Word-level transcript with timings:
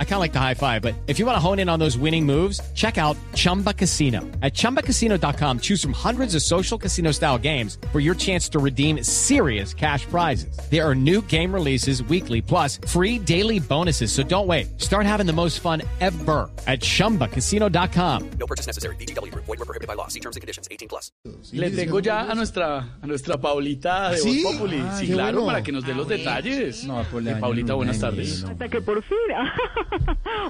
I 0.00 0.04
kind 0.04 0.14
of 0.14 0.20
like 0.20 0.32
the 0.32 0.40
high 0.40 0.54
five, 0.54 0.82
but 0.82 0.96
if 1.06 1.20
you 1.20 1.26
want 1.26 1.36
to 1.36 1.40
hone 1.40 1.60
in 1.60 1.68
on 1.68 1.78
those 1.78 1.96
winning 1.96 2.26
moves, 2.26 2.60
check 2.74 2.98
out 2.98 3.16
Chumba 3.34 3.72
Casino. 3.72 4.22
At 4.42 4.54
ChumbaCasino.com, 4.54 5.60
choose 5.60 5.80
from 5.80 5.92
hundreds 5.92 6.34
of 6.34 6.42
social 6.42 6.76
casino 6.76 7.12
style 7.12 7.38
games 7.38 7.78
for 7.92 8.00
your 8.00 8.16
chance 8.16 8.48
to 8.48 8.58
redeem 8.58 9.04
serious 9.04 9.72
cash 9.72 10.04
prizes. 10.06 10.58
There 10.68 10.84
are 10.84 10.96
new 10.96 11.22
game 11.22 11.54
releases 11.54 12.02
weekly, 12.02 12.42
plus 12.42 12.78
free 12.88 13.20
daily 13.20 13.60
bonuses. 13.60 14.10
So 14.10 14.24
don't 14.24 14.48
wait. 14.48 14.80
Start 14.80 15.06
having 15.06 15.26
the 15.26 15.32
most 15.32 15.60
fun 15.60 15.82
ever 16.00 16.50
at 16.66 16.80
ChumbaCasino.com. 16.80 18.30
No 18.40 18.46
purchase 18.46 18.66
necessary. 18.66 18.96
BGW. 18.96 19.32
Void 19.34 19.46
were 19.46 19.56
prohibited 19.58 19.86
by 19.86 19.94
law. 19.94 20.08
See 20.08 20.18
terms 20.20 20.34
and 20.34 20.40
conditions. 20.40 20.66
18 20.72 20.88
plus. 20.88 21.12
Le 21.52 21.70
tengo 21.70 22.00
ya 22.00 22.28
a 22.28 22.34
nuestra, 22.34 22.98
a 23.00 23.06
nuestra 23.06 23.36
Paulita 23.38 24.10
de 24.10 24.18
¿Sí? 24.18 24.42
Voz 24.42 24.54
Populi. 24.56 24.80
Ay, 24.80 25.06
sí, 25.06 25.12
claro, 25.12 25.40
bueno. 25.42 25.46
para 25.46 25.62
que 25.62 25.72
nos 25.72 25.84
dé 25.84 25.94
los 25.94 26.08
detalles. 26.08 26.84
No, 26.84 27.04
ponle 27.10 27.36
Paulita, 27.36 27.74
buenas 27.74 28.00
tardes. 28.00 28.44
Hasta 28.44 28.68
que 28.68 28.80
por 28.80 29.02
fin. 29.02 29.16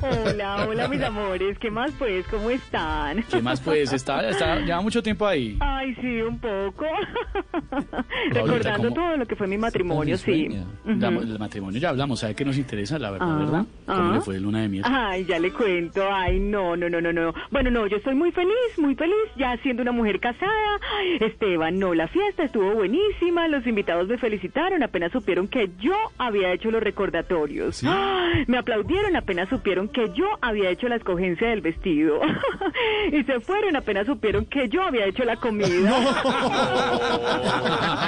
hola, 0.03 0.67
hola 0.69 0.89
mis 0.89 1.03
amores. 1.03 1.59
¿Qué 1.59 1.71
más 1.71 1.93
pues? 1.99 2.27
¿Cómo 2.29 2.51
están? 2.51 3.23
¿Qué 3.25 3.41
más 3.43 3.61
pues? 3.61 3.93
Está, 3.93 4.29
está, 4.29 4.61
lleva 4.61 4.81
mucho 4.81 5.03
tiempo 5.03 5.27
ahí. 5.27 5.57
Ay, 5.61 5.95
sí, 6.01 6.21
un 6.23 6.39
poco. 6.39 6.87
Recordando 8.31 8.91
todo 8.93 9.17
lo 9.17 9.27
que 9.27 9.37
fue 9.37 9.47
mi 9.47 9.59
matrimonio, 9.59 10.17
sí. 10.17 10.49
El 10.87 11.39
matrimonio 11.39 11.81
ya 11.81 11.91
hablamos, 11.91 12.21
¿sabe 12.21 12.35
qué 12.35 12.45
nos 12.45 12.57
interesa? 12.57 12.99
La 12.99 13.11
verdad, 13.11 13.29
Ah, 13.29 13.39
¿verdad? 13.39 13.67
¿Cómo 13.87 14.11
ah. 14.11 14.15
le 14.15 14.21
fue 14.21 14.35
de 14.35 14.41
luna 14.41 14.63
de 14.63 14.69
miel? 14.69 14.85
Ay, 14.87 15.25
ya 15.25 15.39
le 15.39 15.53
cuento. 15.53 16.03
Ay, 16.11 16.39
no, 16.41 16.77
no, 16.77 16.89
no, 16.89 17.01
no, 17.01 17.13
no. 17.13 17.35
Bueno, 17.51 17.71
no, 17.71 17.87
yo 17.87 17.97
estoy 17.99 18.15
muy 18.15 18.33
feliz, 18.33 18.79
muy 18.79 18.95
feliz, 18.95 19.15
ya 19.37 19.57
siendo 19.59 19.83
una 19.83 19.93
mujer 19.93 20.21
casada. 20.21 20.81
Esteban, 21.21 21.79
no, 21.79 21.95
la 21.95 22.09
fiesta 22.09 22.45
estuvo 22.45 22.75
buenísima. 22.75 23.49
Los 23.49 23.67
invitados 23.67 24.09
me 24.09 24.19
felicitaron 24.19 24.83
apenas 24.83 25.13
supieron 25.13 25.49
que 25.49 25.71
yo 25.79 25.95
había 26.19 26.53
hecho 26.53 26.71
los 26.71 26.83
recordatorios. 26.83 27.83
Ay, 27.85 28.45
me 28.47 28.59
aplaudieron 28.59 29.17
apenas 29.17 29.49
supieron 29.49 29.89
que 29.89 30.11
yo 30.15 30.27
había 30.41 30.71
hecho 30.71 30.89
la 30.89 30.97
escogencia 30.97 31.49
del 31.49 31.61
vestido. 31.61 32.21
y 33.13 33.23
se 33.25 33.41
fueron 33.41 33.77
apenas 33.77 34.07
supieron 34.07 34.47
que 34.47 34.69
yo 34.69 34.83
había 34.83 35.07
hecho 35.07 35.25
la 35.25 35.37
comida. 35.37 35.95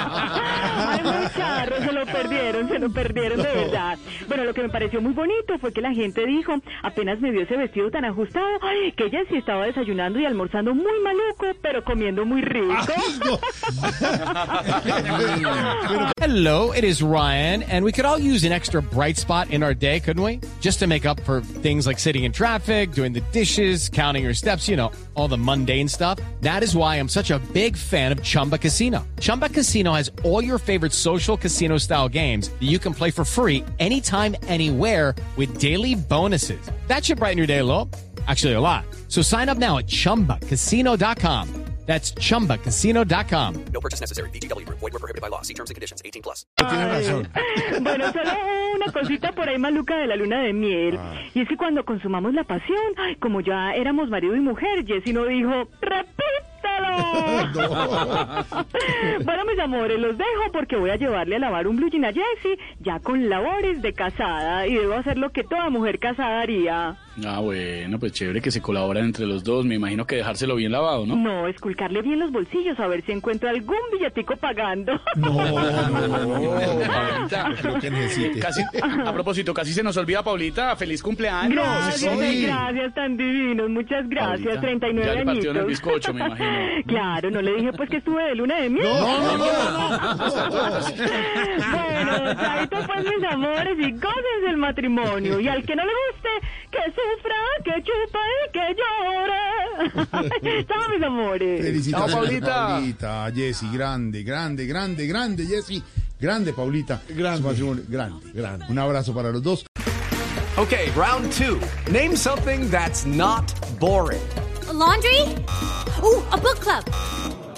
Ay, 0.09 0.99
muy 1.03 1.27
charro, 1.35 1.77
se 1.77 1.91
lo 1.91 2.05
perdieron, 2.05 2.67
se 2.67 2.79
lo 2.79 2.89
perdieron 2.89 3.37
de 3.41 3.51
verdad. 3.51 3.97
Bueno, 4.27 4.43
lo 4.45 4.53
que 4.53 4.63
me 4.63 4.69
pareció 4.69 5.01
muy 5.01 5.13
bonito 5.13 5.57
fue 5.59 5.71
que 5.71 5.81
la 5.81 5.93
gente 5.93 6.25
dijo, 6.25 6.53
apenas 6.83 7.19
me 7.19 7.31
vio 7.31 7.43
ese 7.43 7.57
vestido 7.57 7.91
tan 7.91 8.05
ajustado, 8.05 8.45
ay, 8.61 8.91
que 8.93 9.05
ella 9.05 9.19
sí 9.29 9.37
estaba 9.37 9.65
desayunando 9.65 10.19
y 10.19 10.25
almorzando 10.25 10.73
muy 10.73 10.99
maluco, 11.03 11.57
pero 11.61 11.83
comiendo 11.83 12.25
muy 12.25 12.41
rico. 12.41 12.71
Hello, 16.19 16.71
it 16.71 16.83
is 16.83 17.01
Ryan, 17.01 17.63
and 17.63 17.83
we 17.83 17.91
could 17.91 18.05
all 18.05 18.19
use 18.19 18.43
an 18.43 18.51
extra 18.51 18.81
bright 18.81 19.17
spot 19.17 19.49
in 19.49 19.63
our 19.63 19.73
day, 19.73 19.99
couldn't 19.99 20.23
we? 20.23 20.39
Just 20.59 20.79
to 20.79 20.87
make 20.87 21.05
up 21.05 21.19
for 21.21 21.41
things 21.41 21.87
like 21.87 21.99
sitting 21.99 22.23
in 22.23 22.31
traffic, 22.31 22.91
doing 22.93 23.13
the 23.13 23.21
dishes, 23.31 23.89
counting 23.89 24.23
your 24.23 24.33
steps, 24.33 24.67
you 24.67 24.77
know, 24.77 24.91
all 25.15 25.27
the 25.27 25.37
mundane 25.37 25.87
stuff. 25.87 26.19
That 26.41 26.63
is 26.63 26.75
why 26.75 26.97
I'm 26.97 27.09
such 27.09 27.31
a 27.31 27.39
big 27.53 27.75
fan 27.75 28.11
of 28.11 28.21
Chumba 28.23 28.57
Casino. 28.57 29.05
Chumba 29.19 29.49
Casino 29.49 29.90
has 29.95 30.11
all 30.23 30.43
your 30.43 30.59
favorite 30.59 30.93
social 30.93 31.37
casino 31.37 31.77
style 31.79 32.09
games 32.09 32.49
that 32.49 32.67
you 32.67 32.77
can 32.77 32.93
play 32.93 33.09
for 33.09 33.25
free 33.25 33.63
anytime, 33.79 34.35
anywhere 34.43 35.15
with 35.37 35.57
daily 35.59 35.95
bonuses. 35.95 36.61
That 36.87 37.03
should 37.05 37.17
brighten 37.19 37.37
your 37.37 37.47
day 37.47 37.59
a 37.59 37.65
little. 37.65 37.89
Actually, 38.27 38.53
a 38.53 38.61
lot. 38.61 38.85
So 39.07 39.21
sign 39.23 39.49
up 39.49 39.57
now 39.57 39.79
at 39.79 39.87
chumbacasino.com. 39.87 41.61
That's 41.85 42.13
chumbacasino.com. 42.13 43.65
No 43.73 43.79
purchase 43.81 43.99
necessary. 43.99 44.29
BGW. 44.29 44.65
Void 44.69 44.93
were 44.93 44.99
prohibited 44.99 45.21
by 45.21 45.29
law. 45.29 45.41
See 45.41 45.55
terms 45.55 45.71
and 45.71 45.75
conditions. 45.75 46.01
18 46.05 46.21
plus. 46.21 46.45
Bueno, 47.81 48.11
solo 48.13 48.31
una 48.75 48.91
cosita 48.93 49.31
por 49.31 49.49
ahí 49.49 49.57
maluca 49.57 49.97
de 49.97 50.07
la 50.07 50.15
luna 50.15 50.41
de 50.43 50.53
miel. 50.53 50.99
Y 51.33 51.41
es 51.41 51.49
que 51.49 51.57
cuando 51.57 51.83
consumamos 51.83 52.33
la 52.33 52.43
pasión, 52.43 52.77
ay, 52.97 53.15
como 53.15 53.41
ya 53.41 53.73
éramos 53.73 54.09
marido 54.09 54.35
y 54.35 54.39
mujer, 54.39 54.85
Jessy 54.85 55.11
no 55.11 55.25
dijo, 55.25 55.67
¡repítalo! 56.61 57.41
bueno, 59.23 59.45
mis 59.45 59.59
amores, 59.59 59.99
los 59.99 60.17
dejo 60.17 60.51
porque 60.51 60.75
voy 60.75 60.89
a 60.89 60.95
llevarle 60.95 61.35
a 61.35 61.39
lavar 61.39 61.67
un 61.67 61.77
blue 61.77 61.89
jean 61.89 62.05
a 62.05 62.13
Jessy, 62.13 62.57
ya 62.79 62.99
con 62.99 63.29
labores 63.29 63.81
de 63.81 63.93
casada, 63.93 64.67
y 64.67 64.75
debo 64.75 64.93
hacer 64.93 65.17
lo 65.17 65.31
que 65.31 65.43
toda 65.43 65.69
mujer 65.69 65.99
casada 65.99 66.41
haría. 66.41 66.97
Ah, 67.25 67.39
bueno, 67.39 67.99
pues 67.99 68.13
chévere 68.13 68.41
que 68.41 68.51
se 68.51 68.61
colaboran 68.61 69.05
entre 69.05 69.25
los 69.25 69.43
dos. 69.43 69.65
Me 69.65 69.75
imagino 69.75 70.05
que 70.07 70.15
dejárselo 70.15 70.55
bien 70.55 70.71
lavado, 70.71 71.05
¿no? 71.05 71.15
No, 71.15 71.47
esculcarle 71.47 72.01
bien 72.01 72.19
los 72.19 72.31
bolsillos 72.31 72.79
a 72.79 72.87
ver 72.87 73.03
si 73.05 73.11
encuentro 73.11 73.49
algún 73.49 73.77
billetico 73.91 74.35
pagando. 74.37 74.93
No, 75.17 75.29
no, 75.29 76.87
Paulita. 76.87 77.49
Lo 77.63 77.79
que 77.79 77.89
necesite. 77.91 78.39
Casi, 78.39 78.61
a 79.05 79.11
propósito, 79.13 79.53
casi 79.53 79.73
se 79.73 79.83
nos 79.83 79.95
olvida, 79.97 80.23
Paulita. 80.23 80.75
¡Feliz 80.75 81.03
cumpleaños! 81.03 81.55
Gracias, 81.55 82.19
sí. 82.19 82.45
gracias, 82.45 82.93
tan 82.95 83.17
divinos, 83.17 83.69
muchas 83.69 84.07
gracias, 84.09 84.39
Paulita, 84.55 84.61
39 84.61 85.05
ya 85.05 85.13
le 85.13 85.19
añitos. 85.19 85.33
partieron 85.35 85.57
el 85.57 85.65
bizcocho, 85.65 86.13
me 86.13 86.25
imagino. 86.25 86.49
Claro, 86.87 87.29
no 87.31 87.41
le 87.41 87.53
dije 87.55 87.73
pues 87.73 87.89
que 87.89 87.97
estuve 87.97 88.23
de 88.23 88.35
luna 88.35 88.59
de 88.61 88.69
miel. 88.69 88.83
No, 88.83 89.01
no, 89.21 89.37
no, 89.37 89.45
Bueno, 91.71 92.35
chaito 92.35 92.77
pues 92.87 93.05
mis 93.05 93.23
amores 93.31 93.77
y 93.79 93.91
goces 93.91 94.41
del 94.45 94.57
matrimonio. 94.57 95.39
Y 95.39 95.47
al 95.47 95.63
que 95.63 95.75
no 95.75 95.83
le 95.85 95.91
guste, 95.91 96.29
que 96.71 96.79
sufra, 96.91 97.00
que 97.63 97.83
chupa 97.83 98.19
y 98.37 98.51
que 98.51 98.65
llore. 98.75 100.65
Chao 100.67 100.89
mis 100.93 101.03
amores. 101.03 101.61
Felicitaciones, 101.65 102.11
Chao, 102.11 102.21
Paulita. 102.21 102.67
Paulita. 102.67 103.31
Jessy, 103.33 103.67
grande, 103.71 104.23
grande, 104.23 104.65
grande, 104.67 105.07
grande, 105.07 105.45
Jessy. 105.47 105.83
Grande, 106.19 106.53
Paulita. 106.53 107.01
Grande. 107.09 107.53
Grande, 107.87 108.31
grande. 108.33 108.65
Un 108.69 108.77
abrazo 108.77 109.13
para 109.13 109.31
los 109.31 109.41
dos. 109.41 109.65
Okay, 110.57 110.91
round 110.95 111.31
two. 111.31 111.59
Name 111.91 112.15
something 112.15 112.69
that's 112.69 113.05
not 113.05 113.51
boring. 113.79 114.21
A 114.69 114.73
laundry? 114.73 115.21
Ooh, 116.03 116.21
a 116.31 116.37
book 116.37 116.59
club. 116.59 116.83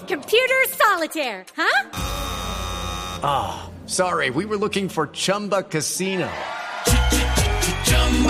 Computer 0.08 0.64
solitaire, 0.70 1.44
huh? 1.58 1.90
Ah, 3.24 3.70
sorry, 3.88 4.30
we 4.30 4.46
were 4.46 4.58
looking 4.58 4.88
for 4.90 5.08
Chumba 5.08 5.64
Casino. 5.64 6.30